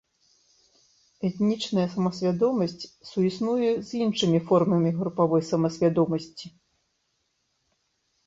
[1.27, 6.45] Этнічная самасвядомасць суіснуе з іншымі формамі групавой самасвядомасці.